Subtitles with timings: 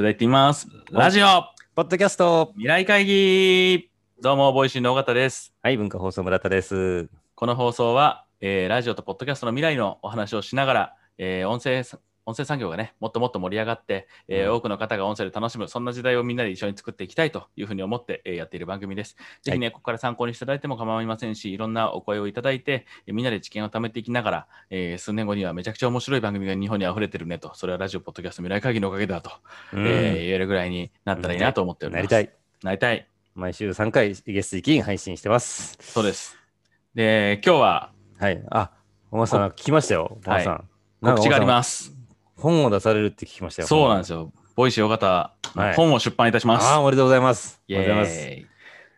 [0.00, 0.66] それでは行ってみます。
[0.92, 1.26] ラジオ
[1.74, 3.90] ポッドキャスト未来会議
[4.22, 5.52] どうも、 Voicy の緒方です。
[5.60, 7.10] はい、文化放送村田です。
[7.34, 11.82] この放送は、えーラジオとポッドキャストの未来のお話をしながら、えー音声
[12.30, 19.16] 音声産業がね、もっともっと盛り上がって、えーうん多くの方が音声で楽しむ、そんな時代をみんなで一緒に作っていきたいというふうに思って、えーやっている番組です。
[19.42, 29.30] ぜひね、ここから参考にしていただいても構いませんし、いろんなお声をいただいて、えーみんなで知見を貯めていきながら、えー数年後にはめちゃくちゃ面白い番組が日本に溢れてるねと、それはラジオ、ポッドキャスト、未来会議のおかげだと、
[29.72, 32.02] うんえー言えるぐらいになったらいいなと思っております。
[32.02, 32.34] なりたい。
[32.62, 33.06] なりたい。
[33.34, 35.78] 毎週3回ゲスト1配信してます。
[35.80, 36.36] そうです。
[36.94, 38.42] で、今日ははい。
[38.50, 38.70] あ、
[39.10, 40.18] 緒方さん、聞きましたよ。
[40.26, 40.68] 緒方さん。
[41.00, 41.48] 告知がありす。
[41.48, 41.99] ます。
[42.40, 43.68] 本を出されるって聞きましたよ。。
[43.68, 44.32] そうなんですすよ。
[44.56, 45.06] Voicy 緒方、
[45.54, 46.66] はい本を出版いたします。
[46.66, 47.60] ああ、おめでとうございます。
[47.68, 48.50] イおめでとうございます。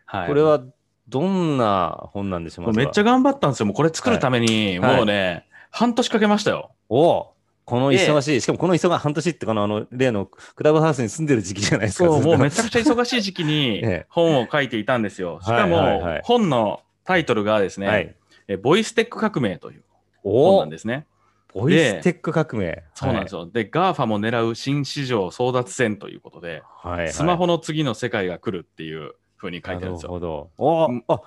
[0.05, 0.61] はい、これは
[1.07, 3.65] どんな本なんでしょうめっちゃ頑張ったんですよ。
[3.65, 6.71] もうこれ作るために、はいもうね、半年かけましたよ。
[6.89, 7.33] お
[7.65, 12.09] この忙しい、しかもこの忙半年ってかのあの例のクラブハウスに住んでる時期じゃないですか。
[12.09, 15.39] そう、もうめちゃくちゃ忙しい時期に ええ本を書いていたんですよ。
[15.41, 18.15] しかはいはいはいも、本のタイトルがですね、はい。
[18.47, 19.83] えボイステック革命という
[20.23, 21.05] 本おなんですね。
[21.53, 22.83] ボイステック革命。
[22.93, 23.45] そうなんですよ。
[23.45, 26.97] で、GAFA も狙う新市場争奪戦ということで、はい。
[26.99, 27.13] はい。
[27.13, 30.13] スマホの次の世界が来るっていうふうに書いてあるんですよ。
[30.13, 30.51] なるほど。
[30.57, 31.21] おうんあ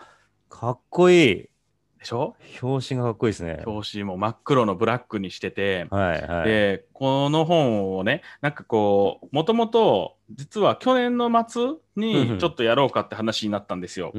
[0.48, 1.48] かっこいい。
[1.98, 2.36] でしょ？
[2.62, 3.62] 表紙がかっこいいですね。
[3.66, 6.48] 表紙も真っ黒のブラックにしてて、はいはい。
[6.48, 14.12] でこの本をねなんかこうもともと実は去年の末にちょっとやろうかって話になったんですよ。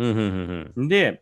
[0.76, 1.22] で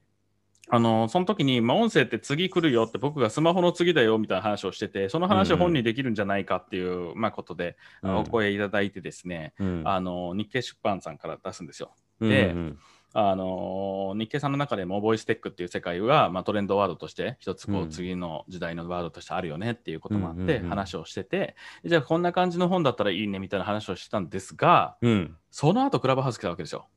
[0.70, 11.92] あのその時に、まあ、音声って次来るよって僕がスマホの次だよみたいな話をしててその話を本にできるんじゃないかっていう、まあ、ことで、うんお声いただいてですね、うんあの日経出版さんから出すんですよ。
[12.20, 12.80] うんでうん
[13.18, 21.56] あの日経さんの中でもボイステックっていう世界は、まあ、トレンドワードとして一つこううん次の時代のワードとしてあるよねっていうこともあってうんうんうん話をしてて、
[21.86, 25.38] じゃあこんな感じの本だったらいいねみたいな話をしてたんですがうん。
[25.50, 26.88] その後クラブハウス来たわけですよ。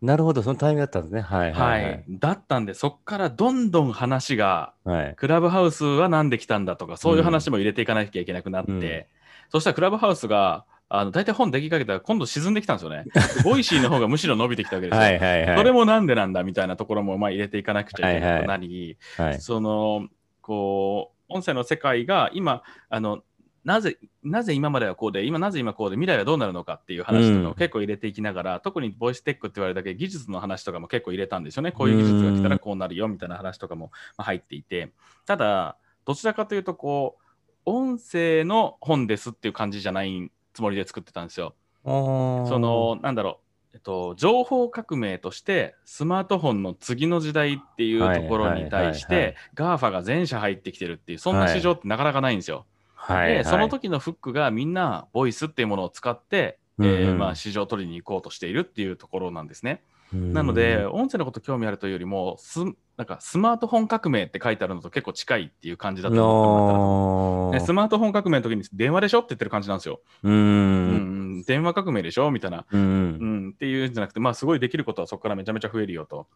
[0.00, 1.20] なるほど、そのタイミングだったんですね。
[1.20, 2.04] はいははいいはい。
[2.08, 5.14] だったんでそっからどんどん話がはい。
[5.16, 9.04] クラブハウスはなんで来たんだとかそういう話も入れていかなきゃいけなくなって、うん
[9.50, 13.04] そしたらクラブハウスがあの大体本出来かけたら今度沈んできたんですよね。
[13.44, 15.00] Voicy の方がむしろ伸びてきたわけですよ。
[15.00, 15.56] はいはいはい。
[15.56, 19.40] それもなんでなんだみたいなところもまあ入れていかなくちゃいけなくなり、はい。
[19.40, 20.08] その
[20.40, 23.22] こう音声の世界が今あの
[23.64, 34.92] なぜなぜ今まではこうで今なぜ今こうで未来はどうなるのかっていう話とかを結構入れていきながら、特にボイステックって言われるだけで技術の話とかも結構入れたんですよねこういう技術が来たらこうなるよみたいな話とかもまあ入っていて。
[35.26, 37.22] ただどちらかというとこう
[37.66, 41.54] 音声の本ですっていう感じじゃないつもりで作ってたんですよ。
[41.84, 43.40] そそ、のなんだろ
[43.72, 52.56] う、えっと、情報革命としてスマートフォンの次の時代っていうところに対して GAFA が全社入ってきてるっていうそんな市場ってなかなかないんですよ。
[52.56, 52.77] はいはい、
[53.08, 57.08] でその時のフックがみんなボイスっていうものを使って、えーうん。
[57.10, 59.82] うんまあ、市場を取りに行こうとしているっていうところなんですね。
[60.12, 60.32] うん。
[60.32, 62.60] なので音声のこと興味あるというよりもス
[62.96, 69.18] なんかスマートフォン革命って書いてあるのと結構近いっていう感じだと思ったスマートフォン革命の時に電話でしょ？
[69.18, 70.00] って言ってる感じなんですよ。
[70.24, 72.30] ううんん、電話革命でしょ？
[72.30, 72.66] みたいな。
[72.70, 72.84] うんう
[73.24, 76.26] ん、っていうんじゃなくて、まあ、すごいできることはそこからめちゃめちゃ増えるよと、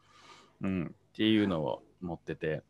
[0.62, 2.62] うん、っていうのを持ってて、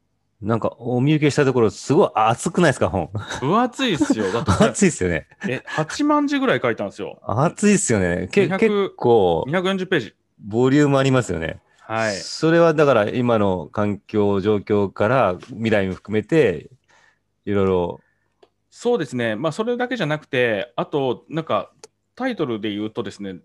[0.42, 3.10] なんかお見受けしたところすごい熱くないですか本？
[3.40, 4.32] 分厚いっすよ。
[4.32, 7.20] だってこれ熱いですよねえ、8万字ぐらい書いたんですよ。
[7.22, 10.14] 熱いですよねけ200結構240ページ。
[10.38, 12.16] ボリュームありますよねはい。
[12.16, 16.70] それはだから今の環境状況から未来も含めて
[17.44, 18.00] いろいろ
[18.74, 19.36] そうですね。
[19.36, 21.70] まあ、それだけじゃなくて、あと、なんか、
[22.16, 23.36] タイトルで言うとですね、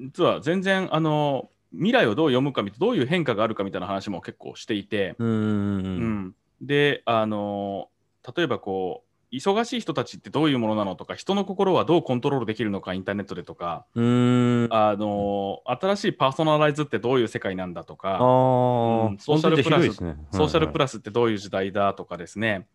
[0.00, 7.88] 実は全然、あの、未来をどう読むかどういう変化があるかみたいな話も結構していて、うんうん、であの
[8.36, 14.68] 例えばこう忙しい人たちってどういうものなのとか人の心はどうコントロールできるのかインターネットでとかうん。
[14.70, 19.10] あの新しいパーソナライズってどういう世界なんだとあかー。
[19.10, 22.66] うんソーシャルプラスソーシャルプララスってどういう時代だとかですね、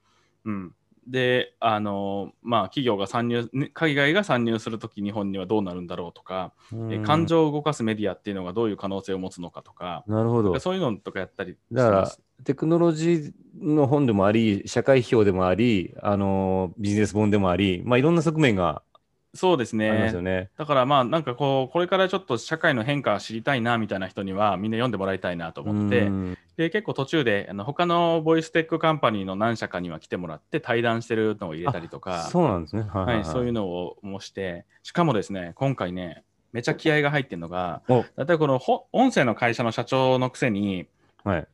[0.46, 0.76] うん、
[1.08, 6.52] であのまあ企業が参入ね海外が参入するとき日本にはどうなるんだろうとか、
[6.90, 10.60] え感情を動かすメディアっていうのがどういう可能性を持つのかとかなるほど。
[10.60, 12.12] そういうのとかやったりだから
[12.44, 18.82] テクノロジーの本でもあり、社会批評でもあり、あのビジネス本でもあり、まあ、いろんな側面が
[19.36, 20.50] そうですありますねよね。
[20.58, 32.84] だからまあなんかこうこれからちょっと社会の変化知りたいなみたいな人にはみんな読んでもらいたいなと思ってうんで結構途中であの他のボイステックカンパニーの何社かには来てもらって対談してるのを入れたりとかそうなんですね。
[32.84, 33.56] はいはい、そういうの。
[33.56, 40.88] のをもしてしかもですね今回ねめちゃ気合が入ってるのがお例えばこのほ音声の会社の社長のくせに
[41.24, 41.48] はい。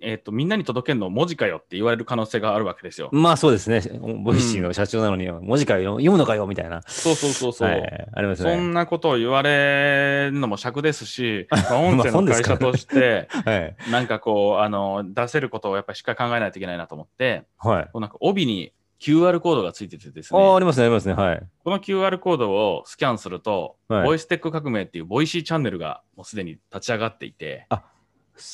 [0.00, 3.08] えっとみんなに届けるの文字かよって言われる可能性があるわけですよ。
[3.12, 3.80] まあそうですね。
[4.24, 6.82] Voicy の社長なのに、文字かよ、読むのかよ、みたいな。
[6.86, 7.68] そうそうそうそう。
[7.68, 8.54] はいありますね。
[8.54, 13.76] そんなことを言われるのも癪ですし、 まあ音声の会社として、はい。
[13.90, 17.84] なんかこう、あの、出せることをやっぱりしっかり考えないといけないなと思って、はい。
[17.84, 21.14] こうなんか帯に QR コードがついててですああ、あね、りますね、ありますね。
[21.14, 21.42] はい。
[21.64, 27.66] この QR コードをスキャンすると、はいボイステック革命っていう Voicy チャンネルがもうすでに立ち上がっていて、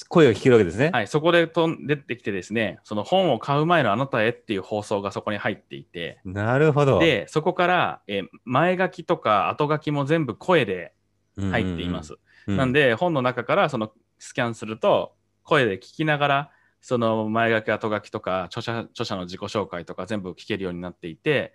[0.08, 0.90] 声が聞けるわけですね。
[0.92, 6.98] はい、そこでとん出てきてですね、その本を買う前のあなたへっていう放送がそこに入っていて、なるほど。
[6.98, 10.92] で、そこから、えー前書きとか後書きも全部声で
[11.36, 12.14] 入っています。
[12.46, 12.56] うん。
[12.56, 16.50] なんで、本の中からそのスキャンすると、声で聞きながら、
[16.80, 21.54] その前書き、後書きとか著者、著者の自己紹介とか全部聞けるようになっていて、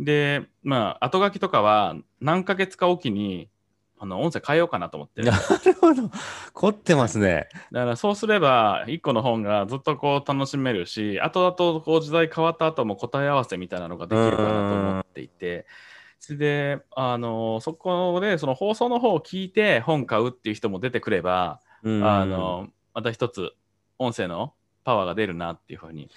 [0.00, 3.50] で、まあ、後書きとかは何ヶ月かおきに、
[4.00, 5.28] あの音声変えようかなと思ってる。
[5.30, 6.10] なるほど。
[6.52, 7.48] 凝ってますね。
[7.72, 15.66] だからそうすれば、一個の本がずっとこう楽しめるし、後々こう時代変わった後も答え合わせみたいなのができるかなと思っていて、
[16.20, 23.52] それで、あの、そこでその放送の方を聞いて本買うっていう人も出てくれば、うんあの、また一つ
[23.98, 24.52] 音声の
[24.84, 26.10] パワーが出るなっていうふうに。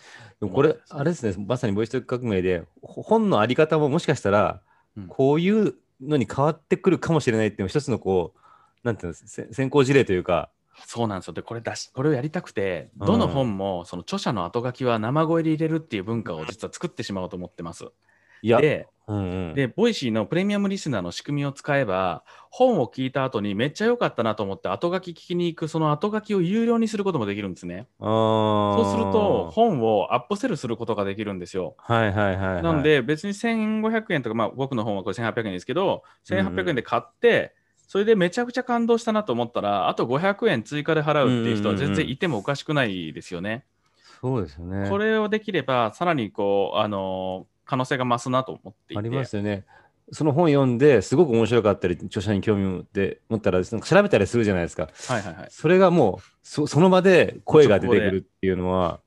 [0.54, 4.62] これ、あれですね、まさにボイステック革命で、ほ本のあり方ももしかしたら
[4.98, 8.40] うん、こういうのに変わってくるかもしれないっていうのは一つのこう、
[8.84, 10.50] なんていうんですせ先行事例というか、
[10.86, 11.34] そうなんですよ。
[11.34, 17.86] で、これ出し、これをやりたくて、うんどの本もその著者の後書きは生声で入れるっていう文化を実は作ってしまおうと思ってます。
[18.42, 27.88] いや、で、うんうん、で、 Voicy のプレミアムリスナーの仕組みを使えば、本を聞いた後にめっちゃ良かったなと思って後書き聞きに行く、その後書きを有料にすることもできるんですね。
[28.00, 31.76] そうすると、本をアップセルすることができるんですよ。
[31.78, 32.64] はいはいはい、はい。
[32.64, 37.54] なん、で、別に1500円とか、まあ僕の本はこれ1800円ですけど、うんうん1800円で買って、
[37.88, 43.66] それでめちゃくちゃ感動したなと思ったら、あと500円追加で払うっていう人は全然いてもおかしくないですよね。
[44.22, 44.90] そうですよね。
[44.90, 49.00] これをできれば、さらにこう、あの可能性が増すなと思っていて。
[49.00, 49.64] ありますよね。
[50.12, 54.90] その本読んですごく面白かったり、著者に興味を持って持ったら、調べたりするじゃないですか。
[55.08, 55.48] はいはいはい。
[55.50, 59.00] それがもうそ、その場で声が出てくるっていうのは、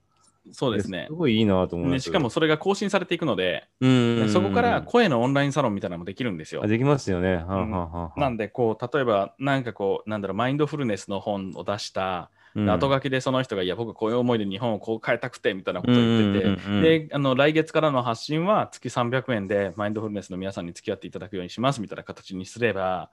[0.50, 1.12] そうですねす。
[1.12, 1.93] ごいいいなと思います。
[1.93, 6.66] ねしかもそれが更新されていくので、うんうんうん、そこから声のオンラインサロンみたいなのもできるんですよあ。
[6.66, 7.37] できますよね。
[7.37, 23.10] はあうんはあはあなんで、こう、例えば、なんかこう、なんだろう、マインドフルネスの本を出した、うん後書きでその人が、いや、僕、こういう思いで日本をこう変えたくて、みたいなことを言ってて、うんうんうんうんで、あの、来月からの発信は月300円で、マインドフルネスの皆さんに付き合っていただくようにします、みたいな形にすれば、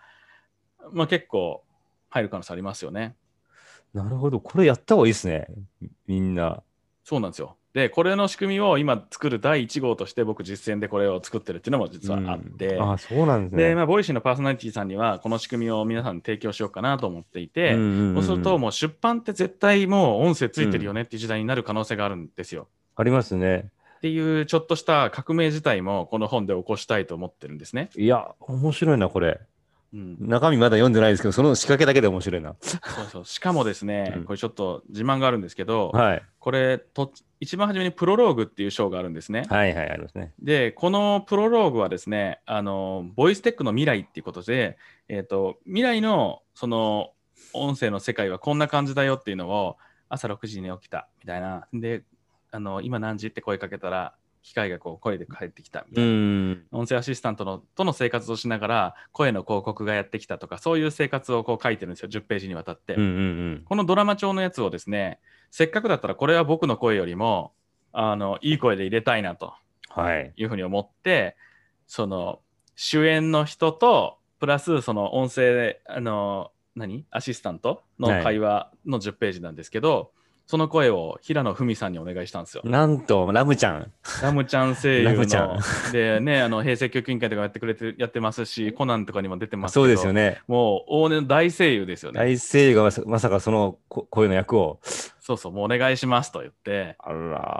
[0.92, 1.64] まあ結構、
[2.10, 3.16] 入る可能性ありますよね。
[3.94, 4.40] なるほど。
[4.40, 5.48] これやった方がいいですね。
[6.08, 6.62] みんな。
[7.04, 7.58] そうなんですよ。
[7.74, 13.70] で、これの仕組みを今作る第1号として僕実践でこれを作ってるっていうのも実はあって、うんあそうなんですね。
[13.70, 22.68] で、まあ、ボイシーのパーソナリティさんにはこの仕組みを皆さんに提供しようかなと思っていて、んんんそうするともう出版って絶対もう音声ついてるよねっていう時代になる可能性があるんですよ。
[22.96, 23.70] ありますね。
[23.98, 27.90] っていうちょっとした革命自体もこの本で起こしたいと思ってるんですね。
[27.96, 29.40] いや、面白いな、これ。
[29.94, 32.56] うん、中身まだ読んでないですけど、その仕掛けだけで面白いな。
[32.62, 36.24] そうそうしかもですね、うんこれちょっと自慢があるんですけど、はい。
[36.40, 37.12] これと
[37.42, 39.44] 一番初めにプロローグっていう章があるんですね。
[39.50, 40.34] はいはい、ありますね。
[40.40, 44.78] で、このプロローグはですね、あの、ボイステックの未来っていうことで、
[45.10, 47.12] えっ、と、未来のその
[47.54, 49.78] 音声の世界はこんな感じだよっていうのを
[50.08, 51.68] 朝6時に起きたみたいな。
[51.74, 52.04] で、
[52.52, 56.14] あの、今何時って声かけたら、機械がこう声で返ってきたみたういな。
[56.14, 56.64] ん。
[56.72, 63.12] 音声アシスタントのとの生活をしながら声の広告がやってきたとかそういう生活をこう書いてるんですよ10ページにわたって、うんうんう
[63.56, 63.62] ん。
[63.66, 65.20] このドラマ調のやつをですね
[65.52, 67.54] せっかくだったらこれは僕の声よりも
[67.94, 69.54] あのいい声で入れたいなと
[69.90, 70.34] はい。
[70.36, 71.36] いうふうに思って
[71.88, 72.40] その
[72.76, 77.06] 主演の人とプラスその音声あの何？
[77.12, 80.14] アシスタントの会話の10ページなんですけど、
[80.52, 82.64] その声を平野文さんにお願いしたんですよ。
[82.66, 83.90] なんと、ラムちゃん。
[84.22, 85.58] ラムちゃん声優ラムちゃんの
[85.94, 90.42] でねあの平成教育委員会とかやってくれて やってますしコナンとかにも出てますけどそうですよね。
[90.50, 92.20] もう往年の大声優ですよね。
[92.20, 94.80] 大声優がまさかそのこ声の役を。
[95.22, 96.98] そうそうもうお願いしますと言って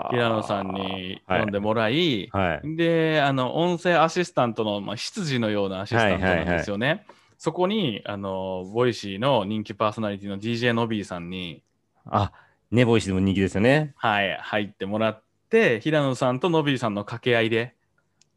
[0.10, 2.76] 平野さんに読んでもらい、はい。
[2.76, 7.06] で、あの、音声アシスタントの、まあ、執事のようなアシスタントなんですよね。
[7.38, 11.62] そこに、あの、ボイシーの人気パーソナリティの DJ のびーさんに、
[12.06, 12.32] あ、
[12.72, 13.94] ネボイシでも人気ですよね。
[13.98, 17.76] はい、入ってもらって、平野さんとのびーさんの掛け合いで、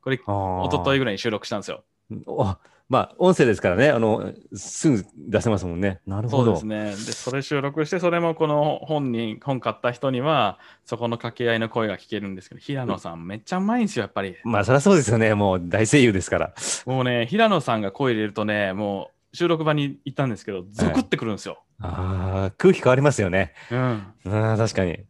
[0.02, 1.84] これ、お一昨日ぐらいに収録したんですよ。
[2.26, 2.56] お
[2.88, 6.00] まあ、音声ですからね、あの、すぐ出せますもんね。
[6.06, 6.44] なるほど。
[6.44, 6.84] そうですね。
[7.06, 14.36] で、それ収録して、それもこの本に、本買った人には、そこの掛け合いの声が聞けるんですけど、平野さんめっちゃうまいんですよ、やっぱり。
[14.44, 15.32] まあ、そりゃそうですよね。
[15.34, 16.54] もう大声優ですから。
[16.84, 21.63] もうね、平野さんが声入れるとね、もう収録場に行ったんですけど、ゾクってくるんですよ。
[21.80, 23.52] ああ、空気変わりますよね。
[23.70, 24.14] うん。
[24.24, 24.96] うん、確かに。
[24.96, 25.06] す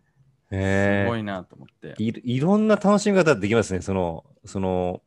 [0.51, 1.95] えごいなと思って。
[2.03, 5.03] いいろんな楽しみ方できますね、その、その、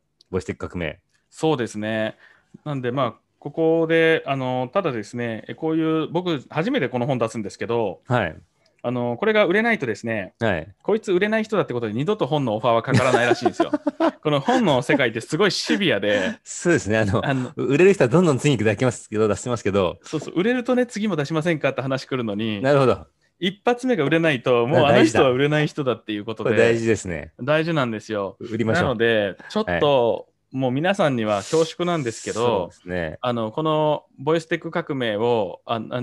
[0.58, 1.00] 革命。
[1.30, 2.16] そうですね。
[2.64, 8.36] なんで、まあ、ここで、あの、ただですね、えこういう、僕、初めてこの本出すんですけど、はい。
[8.82, 10.68] あの、これが売れないとですね、はい。
[10.82, 13.72] こいつ売れない人だってことで二度と本のオファーはかからないらしいんですよ。
[14.22, 16.98] この本の世界ってすごいシビアで、そうですね。
[16.98, 23.06] あの、あの売れる人はどんどん次に出しますけど、出してますけど、そうそう、売れるとね、次も出しませんかって話来るのに、なるほど。
[23.40, 27.32] 一発目が売れないと、もうあの人は売れない人だっていうことで、大事ですね。
[27.40, 28.36] 大事なんですよ。
[28.40, 28.88] な売りましょう。
[28.88, 33.18] ので、ちょっと、もう皆さんには恐縮なんですけそうどで、すね。
[33.20, 36.00] あのこのボイステック革命をああ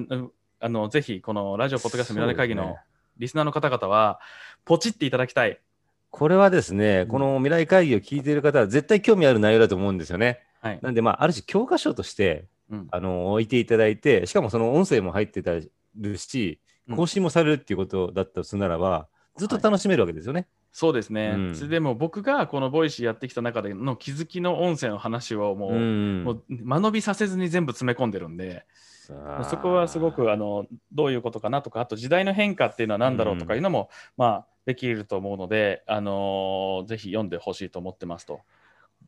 [0.59, 2.77] あのぜひこのラジオポッドキャストみなで会議の
[3.17, 4.19] リスナーの方々は
[4.65, 5.59] ポチっていただきたい。
[6.09, 10.39] これはですね、んこの未来会議を聞いている方は絶対興味ある内容だと思うんですよね。
[10.61, 10.79] はい。
[10.81, 19.07] なんで、まあ、ある種教科書として、うんあの、置いていただいて、しかもその音声も入ってたるし、うん更新もされるっていうことだったとするならば、
[19.37, 20.47] ずっと楽しめるわけですよね。
[20.71, 21.33] そうですね。
[21.35, 28.65] うんそれでも僕がこのボイシーやってきた中での気づきの音声の話をもう,、んもう間延びさせずに全部詰め込んでるんで、
[29.49, 38.41] そこはすごくあのどういうことかなとか、あと時代の変化っていうのは何だろうとかいうのも、まあできると思うので、あのーぜひ読んでほしいと思ってますと。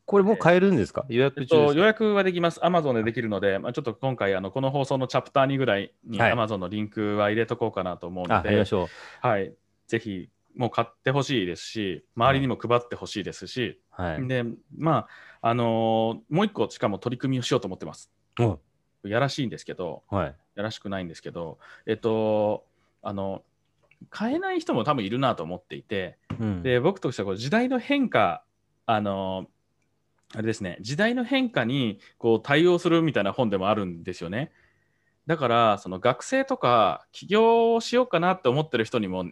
[0.06, 1.06] これもう買えるんですか？
[1.10, 2.60] 予約えっと、予約はできます。
[2.62, 8.50] Amazon でできるので、まあ、ちょっと今回、あのこの放送のチャプター2ぐらいにはい Amazon のリンクは入れとこうかなと思うので。
[9.22, 9.54] はい、
[9.88, 14.28] ぜひ、もう買ってほしいですし、周りにも配ってほしいですし、はい。
[14.28, 14.44] で、
[14.78, 15.08] ま
[15.42, 18.12] あ、あのーもう一個、しかも取り組みをしようと思ってます。
[18.40, 18.60] お
[19.04, 20.36] やらしいんですけど、はい。
[20.56, 22.66] やらしくないんですけど、えっと、
[23.02, 23.44] あの、
[24.10, 28.44] 買えない人も多分いるなと思っていて、うんで僕としてはこう時代の変化
[28.86, 29.48] あの
[30.34, 34.52] あれですね時代の変化にこう対応するみたいな本でもあるんですよね
[35.26, 39.26] だからその学生とか起業をしようかなって思ってる人にも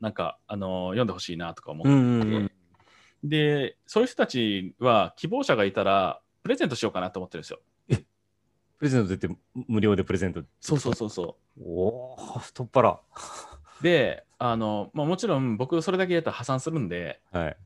[0.00, 2.50] なんかあの読んでほしいなとか思って、うんうんうん。
[3.24, 7.60] でそういう人たちは希望者がいたらプレゼントしようかなと思ってるんですよ
[8.82, 9.28] プレゼントって
[9.68, 10.42] 無料でプレゼント。
[10.60, 10.78] そう？
[10.80, 12.98] そうそうそうおお、太っ腹。
[13.80, 17.56] であの、まあ、もちろん僕それだけやったら破産するんではい。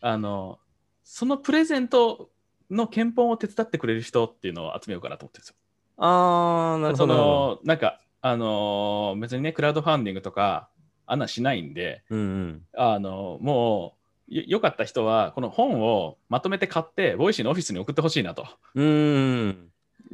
[0.00, 0.58] あの
[1.04, 2.28] そのプレゼント
[2.72, 5.54] の献本を手伝ってくれる人っていうのを集めようかなと思ってるんですよ。
[5.98, 7.14] あー、なるそほど。
[7.14, 10.70] のなんか、あのー別にね、クラウドファンディングとか、
[11.06, 12.62] あんなんしないんで、うんうん。
[12.76, 13.94] あのも
[14.28, 18.44] うよ、よかった人は、この本をまとめて買って、ボイシーのオフィスに送ってほしいなと。
[18.74, 19.70] うーん。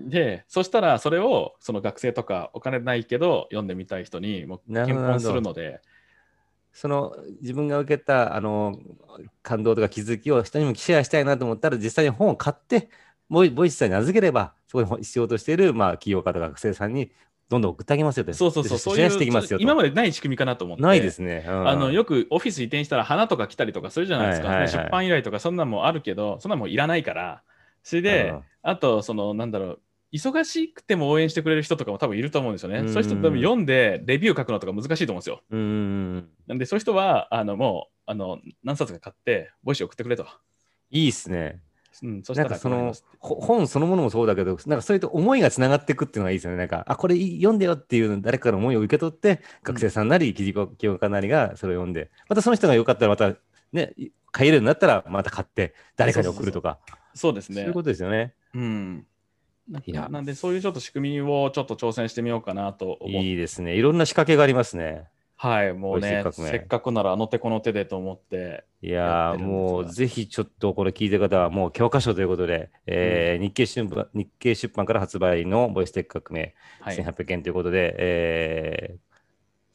[0.08, 5.80] で、そしたら、それをその学生とか、お金ないけど、読んでみたい人に、もう検なるほど本するので、
[6.72, 8.78] その自分が受けたあの
[9.42, 12.88] 感動とか気づきを人にもシェアしたいなと思ったら実際に本を買って
[13.28, 17.10] ボイボイスさんに預ければそこに必要としている、まあ、企業家とか学生さんに
[17.48, 18.32] どんどん送ってあげますよと。
[18.32, 19.62] そうそうそう、そういうしていきますよと。
[19.64, 20.84] 今までない仕組みかなと思って。
[20.84, 21.44] ないですね。
[21.48, 27.42] うんあのよくオフィス移転したら花とか来たりとかするじゃないですか、はいはいはい出版依頼とかそんなんもあるけどそんなんもいらないから
[27.82, 29.80] それで、うんあとそのなんだろう
[30.12, 32.88] 忙しくても応援してくれる人とかも多分いると思うんですよね、うん。
[32.92, 35.42] そういう人多分読んでレビュー書くのとか難しいと思うんですよ。
[35.50, 35.62] うんう
[36.18, 36.28] ん。
[36.46, 40.26] なんでそういう人はあのもうあの何冊か買ってボイシー送ってくれと、
[40.90, 41.60] いいっすね。
[42.02, 46.56] うん、そしたなんかその本そのものもそうだけど、なんかそういうと思いがつながっていくっていうのがいいですよね。
[46.56, 53.34] なんか、あ、これ読んでよっていう誰かから思いを受け取って、学生さんなり、企業企業家なりがそれを読んで、またその人がよかったらまた
[53.72, 53.92] ね、
[54.32, 56.78] 買えるようになったらまた買って誰かに送るとか、
[57.14, 57.56] そうですね。
[57.56, 58.34] そういうことですよね。
[58.54, 59.06] うん
[59.68, 63.28] ななんでそういうちょっと仕組みをちょっと挑戦してみようかなと思って。
[63.28, 63.76] いいですね。
[63.76, 65.08] いろんな仕掛けがありますね。
[65.42, 76.96] はいもうねせっかくならあの手この手でと思っていやもうぜひちょっとこれ聞いてる方はもう教科書ということで、えー日経出版日経出版から発売のボイステック革命はい。
[76.98, 78.96] 1800円ということで、え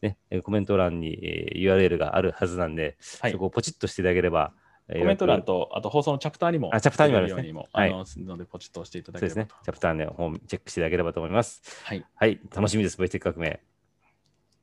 [0.04, 3.32] ーね、えーコメント欄に、えー URL があるはずなんで、はい。
[3.32, 11.62] そこをポチッとしていただければ、えーコメント欄よと、あと放送のチャプターにも、あチャプターにもあるようにも、はいあの、ので、ポチッと押していただくそうですねチャプターの方チェックしていただければと思います。
[11.84, 12.06] はい。
[12.16, 13.60] はい、楽しみです、ボイステック革命。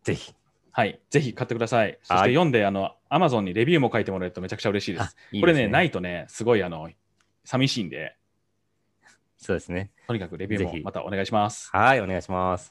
[0.05, 0.33] ぜひ。
[0.71, 1.01] はい。
[1.11, 1.99] ぜひ買ってください。
[2.03, 5.17] そしはいて読んで、あの、アマゾンにレビューも書いてもらえるとめちゃくちゃ嬉しいです。
[5.41, 6.89] これね、ないいとね、すごい、あの、
[7.45, 8.17] 寂しいんで、
[9.43, 9.91] そうですね。
[10.07, 11.69] とにかくレビューもまたお願いします。
[11.73, 12.71] はい、お願いします。